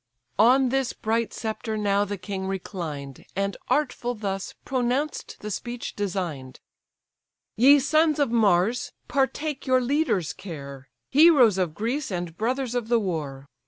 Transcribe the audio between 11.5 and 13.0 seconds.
of Greece, and brothers of the